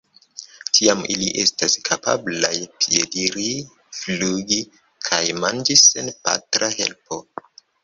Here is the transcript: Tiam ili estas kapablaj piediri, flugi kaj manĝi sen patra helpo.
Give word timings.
Tiam 0.77 1.01
ili 1.15 1.27
estas 1.43 1.75
kapablaj 1.89 2.55
piediri, 2.79 3.45
flugi 3.99 4.59
kaj 5.11 5.23
manĝi 5.45 5.79
sen 5.85 6.13
patra 6.27 6.75
helpo. 6.83 7.25